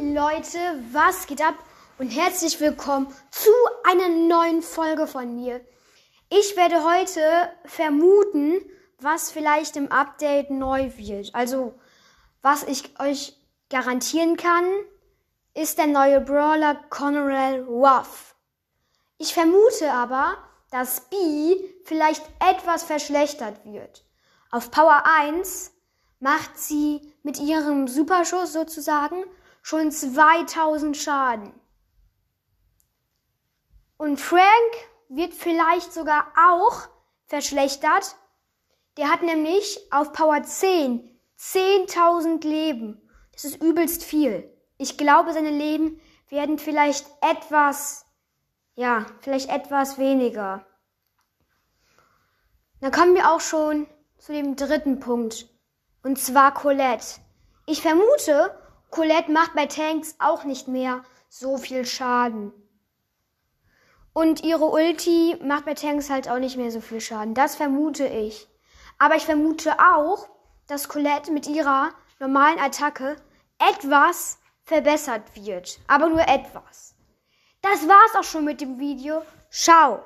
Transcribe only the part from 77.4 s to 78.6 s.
Das war's auch schon mit